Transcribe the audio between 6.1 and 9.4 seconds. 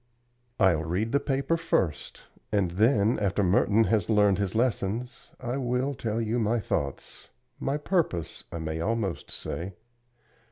you my thoughts my purpose, I may almost